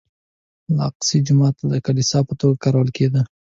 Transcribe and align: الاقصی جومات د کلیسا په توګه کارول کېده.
الاقصی 0.71 1.17
جومات 1.27 1.55
د 1.71 1.73
کلیسا 1.85 2.19
په 2.27 2.33
توګه 2.39 2.61
کارول 2.63 2.89
کېده. 2.97 3.21